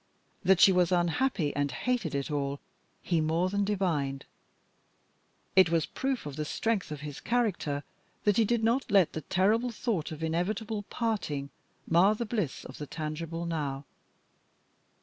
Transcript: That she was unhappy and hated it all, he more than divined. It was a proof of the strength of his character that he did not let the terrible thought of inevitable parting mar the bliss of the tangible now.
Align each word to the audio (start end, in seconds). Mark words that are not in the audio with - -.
That 0.43 0.59
she 0.59 0.71
was 0.71 0.91
unhappy 0.91 1.55
and 1.55 1.71
hated 1.71 2.15
it 2.15 2.31
all, 2.31 2.59
he 3.03 3.21
more 3.21 3.49
than 3.49 3.63
divined. 3.63 4.25
It 5.55 5.69
was 5.69 5.85
a 5.85 5.89
proof 5.89 6.25
of 6.25 6.37
the 6.37 6.43
strength 6.43 6.89
of 6.89 7.01
his 7.01 7.19
character 7.19 7.83
that 8.23 8.37
he 8.37 8.43
did 8.43 8.63
not 8.63 8.89
let 8.89 9.13
the 9.13 9.21
terrible 9.21 9.69
thought 9.69 10.11
of 10.11 10.23
inevitable 10.23 10.85
parting 10.89 11.51
mar 11.87 12.15
the 12.15 12.25
bliss 12.25 12.65
of 12.65 12.79
the 12.79 12.87
tangible 12.87 13.45
now. 13.45 13.85